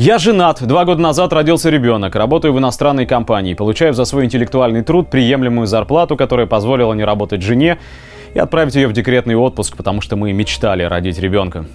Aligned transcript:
Я 0.00 0.16
женат. 0.16 0.62
Два 0.62 0.86
года 0.86 1.02
назад 1.02 1.30
родился 1.34 1.68
ребенок. 1.68 2.16
Работаю 2.16 2.54
в 2.54 2.58
иностранной 2.58 3.04
компании. 3.04 3.52
Получаю 3.52 3.92
за 3.92 4.06
свой 4.06 4.24
интеллектуальный 4.24 4.82
труд 4.82 5.10
приемлемую 5.10 5.66
зарплату, 5.66 6.16
которая 6.16 6.46
позволила 6.46 6.94
не 6.94 7.04
работать 7.04 7.42
жене 7.42 7.76
и 8.32 8.38
отправить 8.38 8.74
ее 8.76 8.88
в 8.88 8.94
декретный 8.94 9.34
отпуск, 9.34 9.76
потому 9.76 10.00
что 10.00 10.16
мы 10.16 10.32
мечтали 10.32 10.84
родить 10.84 11.18
ребенка. 11.18 11.66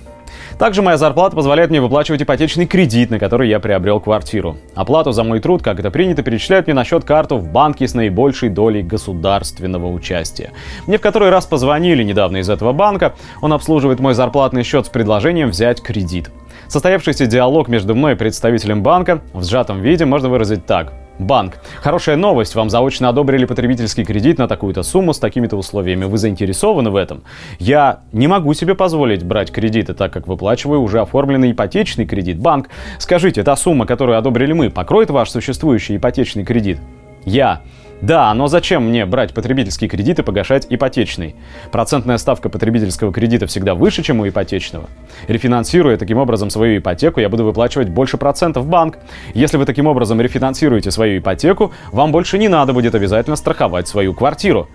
Также 0.58 0.82
моя 0.82 0.98
зарплата 0.98 1.36
позволяет 1.36 1.70
мне 1.70 1.82
выплачивать 1.82 2.24
ипотечный 2.24 2.66
кредит, 2.66 3.12
на 3.12 3.20
который 3.20 3.48
я 3.48 3.60
приобрел 3.60 4.00
квартиру. 4.00 4.58
Оплату 4.74 5.12
за 5.12 5.24
мой 5.24 5.40
труд, 5.40 5.62
как 5.62 5.80
это 5.80 5.92
принято, 5.92 6.24
перечисляют 6.24 6.66
мне 6.66 6.74
на 6.74 6.84
счет 6.84 7.04
карту 7.04 7.38
в 7.38 7.52
банке 7.52 7.88
с 7.88 7.94
наибольшей 7.94 8.50
долей 8.50 8.82
государственного 8.82 9.88
участия. 9.88 10.50
Мне 10.88 10.98
в 10.98 11.02
который 11.02 11.30
раз 11.30 11.46
позвонили 11.46 12.02
недавно 12.02 12.38
из 12.38 12.50
этого 12.50 12.74
банка. 12.74 13.14
Он 13.42 13.54
обслуживает 13.54 14.00
мой 14.00 14.16
зарплатный 14.16 14.64
счет 14.64 14.88
с 14.88 14.90
предложением 14.90 15.50
взять 15.50 15.80
кредит. 15.80 16.32
Состоявшийся 16.68 17.28
диалог 17.28 17.68
между 17.68 17.96
мной 17.96 18.14
и 18.14 18.16
представителем 18.16 18.84
банка 18.84 19.22
в 19.34 19.44
сжатом 19.44 19.82
виде 19.82 20.06
можно 20.06 20.30
выразить 20.30 20.66
так. 20.66 20.94
Банк. 21.18 21.60
Хорошая 21.82 22.18
новость. 22.18 22.56
Вам 22.56 22.70
заочно 22.70 23.08
одобрили 23.08 23.46
потребительский 23.46 24.04
кредит 24.04 24.38
на 24.38 24.48
такую-то 24.48 24.84
сумму 24.84 25.14
с 25.14 25.20
такими-то 25.20 25.56
условиями. 25.56 26.06
Вы 26.06 26.18
заинтересованы 26.18 26.90
в 26.90 26.96
этом? 26.96 27.24
Я 27.58 28.02
не 28.12 28.28
могу 28.28 28.54
себе 28.54 28.76
позволить 28.76 29.24
брать 29.24 29.52
кредиты, 29.52 29.94
так 29.94 30.12
как 30.12 30.28
выплачиваю 30.28 30.82
уже 30.82 31.00
оформленный 31.00 31.54
ипотечный 31.54 32.06
кредит. 32.06 32.40
Банк. 32.40 32.70
Скажите, 33.00 33.44
та 33.44 33.56
сумма, 33.56 33.86
которую 33.86 34.18
одобрили 34.18 34.52
мы, 34.52 34.70
покроет 34.70 35.10
ваш 35.10 35.30
существующий 35.32 35.96
ипотечный 35.96 36.44
кредит? 36.44 36.80
Я. 37.26 37.62
Да, 38.02 38.34
но 38.34 38.48
зачем 38.48 38.90
мне 38.90 39.06
брать 39.06 39.34
потребительский 39.34 39.88
кредит 39.88 40.20
и 40.20 40.24
погашать 40.24 40.68
ипотечный? 40.70 41.36
Процентная 41.72 42.18
ставка 42.18 42.50
потребительского 42.50 43.12
кредита 43.12 43.48
всегда 43.48 43.74
выше, 43.74 44.04
чем 44.04 44.20
у 44.20 44.28
ипотечного. 44.28 44.90
Рефинансируя 45.28 45.98
таким 45.98 46.18
образом 46.18 46.50
свою 46.50 46.78
ипотеку, 46.80 47.20
я 47.20 47.30
буду 47.30 47.46
выплачивать 47.46 47.90
больше 47.90 48.18
процентов 48.18 48.66
в 48.66 48.70
банк. 48.70 49.00
Если 49.34 49.58
вы 49.58 49.66
таким 49.66 49.88
образом 49.88 50.20
рефинансируете 50.22 50.92
свою 50.92 51.20
ипотеку, 51.20 51.72
вам 51.92 52.12
больше 52.12 52.38
не 52.38 52.50
надо 52.50 52.74
будет 52.74 52.96
обязательно 52.96 53.38
страховать 53.38 53.88
свою 53.88 54.14
квартиру. 54.14 54.68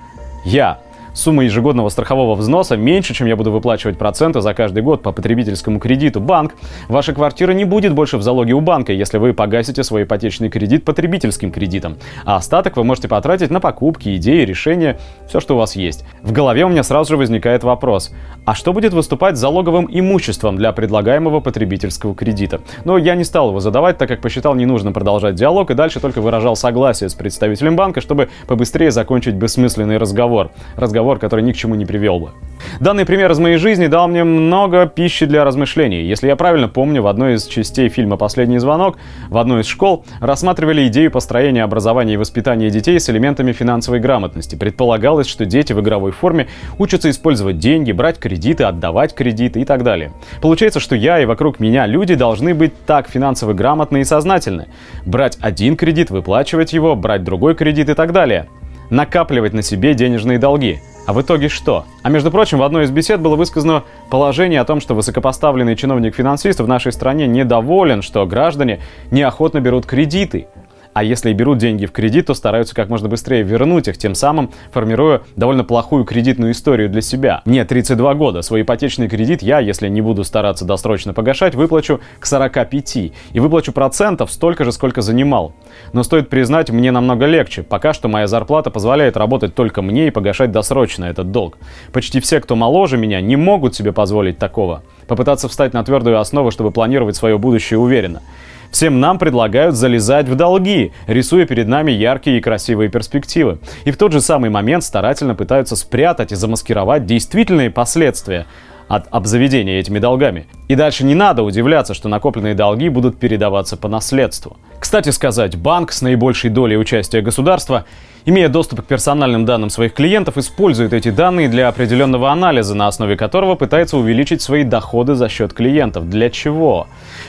Я 0.45 0.81
Сумма 1.13 1.45
ежегодного 1.45 1.89
страхового 1.89 2.35
взноса 2.35 2.77
меньше, 2.77 3.15
чем 3.15 3.27
я 3.27 3.37
буду 3.37 3.51
выплачивать 3.51 3.99
проценты 3.99 4.41
за 4.41 4.55
каждый 4.55 4.83
год 4.83 5.03
по 5.03 5.13
потребительскому 5.13 5.81
кредиту. 5.81 6.21
Банк. 6.21 6.55
Ваша 6.89 7.13
квартира 7.13 7.53
не 7.53 7.65
будет 7.65 7.95
больше 7.95 8.17
в 8.17 8.23
залоге 8.23 8.53
у 8.53 8.61
банка, 8.61 8.93
если 8.93 9.19
вы 9.19 9.35
погасите 9.35 9.83
свой 9.83 10.05
ипотечный 10.05 10.51
кредит 10.51 10.85
потребительским 10.85 11.51
кредитом. 11.51 11.97
А 12.25 12.37
остаток 12.37 12.77
вы 12.77 12.85
можете 12.85 13.09
потратить 13.09 13.51
на 13.51 13.61
покупки, 13.61 14.17
идеи, 14.17 14.45
решения, 14.45 14.99
все, 15.27 15.41
что 15.41 15.57
у 15.57 15.59
вас 15.59 15.75
есть. 15.75 16.05
В 16.23 16.33
голове 16.33 16.65
у 16.65 16.69
меня 16.69 16.83
сразу 16.83 17.11
же 17.11 17.17
возникает 17.17 17.65
вопрос. 17.65 18.13
А 18.45 18.55
что 18.55 18.73
будет 18.73 18.93
выступать 18.93 19.37
залоговым 19.37 19.89
имуществом 19.91 20.57
для 20.57 20.73
предлагаемого 20.73 21.41
потребительского 21.41 22.15
кредита? 22.15 22.61
Но 22.85 22.97
я 22.99 23.17
не 23.17 23.25
стал 23.25 23.49
его 23.49 23.61
задавать, 23.61 23.99
так 23.99 24.09
как 24.09 24.21
посчитал 24.21 24.55
ненужным 24.55 24.93
продолжать 24.93 25.35
диалог 25.35 25.71
и 25.71 25.75
дальше 25.75 26.01
только 26.01 26.21
выражал 26.21 26.55
согласие 26.55 27.09
с 27.09 27.15
представителем 27.15 27.75
банка, 27.77 28.01
чтобы 28.01 28.29
побыстрее 28.47 28.91
закончить 28.91 29.35
бессмысленный 29.35 29.99
разговор. 29.99 30.51
Разговор 30.77 31.00
разговор, 31.01 31.19
который 31.19 31.43
ни 31.43 31.53
к 31.53 31.57
чему 31.57 31.75
не 31.75 31.87
привел 31.87 32.21
бы. 32.21 32.31
Данный 32.79 33.07
пример 33.07 33.31
из 33.31 33.39
моей 33.39 33.57
жизни 33.57 33.87
дал 33.87 34.07
мне 34.07 34.23
много 34.23 34.87
пищи 34.87 35.25
для 35.25 35.45
размышлений. 35.45 36.03
Если 36.03 36.29
я 36.29 36.37
правильно 36.37 36.69
помню, 36.69 37.01
в 37.01 37.07
одной 37.07 37.35
из 37.35 37.47
частей 37.47 37.89
фильма 37.89 38.19
«Последний 38.19 38.59
звонок» 38.59 38.99
в 39.31 39.39
одной 39.39 39.63
из 39.63 39.67
школ 39.67 40.05
рассматривали 40.21 40.87
идею 40.89 41.11
построения 41.11 41.65
образования 41.65 42.15
и 42.15 42.17
воспитания 42.19 42.69
детей 42.69 43.01
с 43.01 43.09
элементами 43.09 43.53
финансовой 43.53 43.99
грамотности. 44.01 44.57
Предполагалось, 44.57 45.27
что 45.27 45.47
дети 45.47 45.73
в 45.73 45.81
игровой 45.81 46.13
форме 46.13 46.49
учатся 46.79 47.09
использовать 47.09 47.59
деньги, 47.59 47.93
брать 47.93 48.19
кредиты, 48.19 48.65
отдавать 48.65 49.15
кредиты 49.15 49.61
и 49.61 49.65
так 49.65 49.83
далее. 49.83 50.13
Получается, 50.43 50.81
что 50.81 50.95
я 50.95 51.19
и 51.19 51.25
вокруг 51.25 51.61
меня 51.61 51.87
люди 51.87 52.15
должны 52.15 52.55
быть 52.55 52.73
так 52.85 53.09
финансово 53.09 53.55
грамотны 53.55 54.03
и 54.03 54.05
сознательны. 54.05 54.67
Брать 55.07 55.39
один 55.41 55.77
кредит, 55.77 56.11
выплачивать 56.11 56.75
его, 56.75 56.95
брать 56.95 57.25
другой 57.25 57.55
кредит 57.55 57.89
и 57.89 57.95
так 57.95 58.13
далее 58.13 58.47
накапливать 58.91 59.53
на 59.53 59.63
себе 59.63 59.95
денежные 59.95 60.39
долги. 60.39 60.81
А 61.07 61.13
в 61.13 61.21
итоге 61.21 61.49
что? 61.49 61.87
А 62.03 62.11
между 62.11 62.31
прочим, 62.31 62.59
в 62.59 62.63
одной 62.63 62.85
из 62.85 62.91
бесед 62.91 63.21
было 63.21 63.35
высказано 63.35 63.85
положение 64.11 64.61
о 64.61 64.65
том, 64.65 64.81
что 64.81 64.95
высокопоставленный 64.95 65.75
чиновник-финансист 65.75 66.61
в 66.61 66.69
нашей 66.69 66.93
стране 66.93 67.27
недоволен, 67.27 68.03
что 68.03 68.25
граждане 68.27 68.81
неохотно 69.11 69.61
берут 69.61 69.87
кредиты. 69.87 70.47
А 70.93 71.05
если 71.05 71.31
и 71.31 71.33
берут 71.33 71.59
деньги 71.59 71.87
в 71.87 71.93
кредит, 71.93 72.27
то 72.27 72.35
стараются 72.35 72.75
как 72.75 72.89
можно 72.89 73.09
быстрее 73.09 73.43
вернуть 73.43 73.87
их, 73.87 73.97
тем 73.97 74.15
самым 74.15 74.51
формируя 74.73 75.23
довольно 75.37 75.63
плохую 75.63 76.05
кредитную 76.05 76.53
историю 76.53 76.89
для 76.89 77.01
себя. 77.01 77.43
Мне 77.45 77.65
32 77.65 78.15
года, 78.15 78.43
свой 78.43 78.63
ипотечный 78.63 79.09
кредит 79.09 79.43
я, 79.43 79.61
если 79.61 79.89
не 79.89 80.01
буду 80.01 80.25
стараться 80.25 80.65
досрочно 80.65 81.15
погашать, 81.15 81.55
выплачу 81.55 82.01
к 82.19 82.27
45 82.27 82.97
и 82.97 83.13
выплачу 83.35 83.73
процентов 83.73 84.33
столько 84.33 84.65
же, 84.65 84.73
сколько 84.73 85.01
занимал. 85.01 85.53
Но 85.93 86.03
стоит 86.03 86.29
признать, 86.29 86.71
мне 86.71 86.91
намного 86.91 87.27
легче. 87.27 87.63
Пока 87.63 87.93
что 87.93 88.09
моя 88.09 88.27
зарплата 88.27 88.71
позволяет 88.71 89.17
работать 89.17 89.55
только 89.55 89.83
мне 89.83 90.09
и 90.09 90.11
погашать 90.11 90.51
досрочно 90.51 91.05
этот 91.05 91.31
долг. 91.31 91.59
Почти 91.93 92.21
все, 92.21 92.41
кто 92.41 92.57
моложе 92.57 92.97
меня, 92.97 93.21
не 93.21 93.37
могут 93.37 93.75
себе 93.75 93.93
позволить 93.93 94.39
такого. 94.39 94.83
Попытаться 95.07 95.49
встать 95.49 95.73
на 95.73 95.85
твердую 95.85 96.19
основу, 96.19 96.51
чтобы 96.51 96.71
планировать 96.73 97.17
свое 97.17 97.39
будущее 97.39 97.79
уверенно. 97.79 98.23
Всем 98.71 99.01
нам 99.01 99.19
предлагают 99.19 99.75
залезать 99.75 100.29
в 100.29 100.37
долги, 100.37 100.93
рисуя 101.07 101.45
перед 101.47 101.67
нами 101.67 101.91
яркие 101.91 102.39
и 102.39 102.41
красивые 102.41 102.89
перспективы. 102.89 103.59
И 103.85 103.91
в 103.91 103.97
тот 103.97 104.13
же 104.13 104.21
самый 104.21 104.51
момент 104.51 104.85
старательно 104.85 105.35
пытаются 105.35 105.75
спрятать 105.77 106.33
и 106.33 106.37
замаскировать 106.37 107.05
действительные 107.05 107.71
последствия 107.71 108.47
от 108.91 109.07
обзаведения 109.11 109.79
этими 109.79 110.01
долгами. 110.01 110.47
И 110.67 110.75
дальше 110.75 111.05
не 111.05 111.15
надо 111.15 111.45
удивляться, 111.45 111.95
что 111.95 112.09
накопленные 112.09 112.55
долги 112.55 112.89
будут 112.89 113.21
передаваться 113.21 113.77
по 113.77 113.87
наследству. 113.89 114.57
Кстати 114.81 115.11
сказать, 115.11 115.57
банк 115.57 115.93
с 115.93 116.03
наибольшей 116.03 116.51
долей 116.51 116.77
участия 116.77 117.21
государства 117.23 117.87
имея 118.25 118.49
доступ 118.49 118.83
к 118.83 118.85
персональным 118.85 119.45
данным 119.45 119.71
своих 119.71 119.95
клиентов, 119.95 120.37
использует 120.37 120.93
эти 120.93 121.11
данные 121.11 121.49
для 121.49 121.69
определенного 121.69 122.31
анализа, 122.31 122.75
на 122.75 122.87
основе 122.87 123.17
которого 123.17 123.55
пытается 123.55 123.97
увеличить 123.97 124.43
свои 124.43 124.65
доходы 124.65 125.15
за 125.15 125.29
счет 125.29 125.53
клиентов. 125.53 126.09
Для 126.09 126.31
чего? 126.31 126.87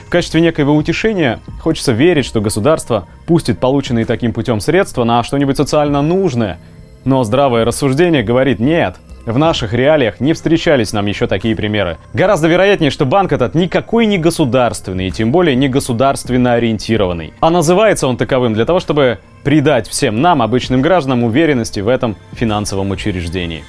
В 0.07 0.09
качестве 0.09 0.41
некоего 0.41 0.75
утешения 0.75 1.39
хочется 1.61 1.91
верить, 1.91 2.25
что 2.25 2.41
государство 2.41 3.07
пустит 3.25 3.59
полученные 3.59 4.05
таким 4.05 4.33
путем 4.33 4.59
средства 4.59 5.03
на 5.03 5.23
что-нибудь 5.23 5.57
социально 5.57 6.01
нужное. 6.01 6.59
Но 7.05 7.23
здравое 7.23 7.65
рассуждение 7.65 8.23
говорит 8.23 8.59
нет, 8.59 8.97
в 9.25 9.37
наших 9.37 9.73
реалиях 9.73 10.19
не 10.19 10.33
встречались 10.33 10.93
нам 10.93 11.05
еще 11.05 11.27
такие 11.27 11.55
примеры. 11.55 11.97
Гораздо 12.13 12.47
вероятнее, 12.47 12.91
что 12.91 13.05
банк 13.05 13.31
этот 13.31 13.55
никакой 13.55 14.05
не 14.05 14.17
государственный, 14.17 15.07
и 15.07 15.11
тем 15.11 15.31
более 15.31 15.55
не 15.55 15.67
государственно 15.67 16.53
ориентированный. 16.53 17.33
А 17.39 17.49
называется 17.49 18.07
он 18.07 18.17
таковым 18.17 18.53
для 18.53 18.65
того, 18.65 18.79
чтобы 18.79 19.19
придать 19.43 19.87
всем 19.87 20.21
нам, 20.21 20.41
обычным 20.41 20.81
гражданам, 20.81 21.23
уверенности 21.23 21.79
в 21.79 21.87
этом 21.87 22.15
финансовом 22.33 22.91
учреждении. 22.91 23.63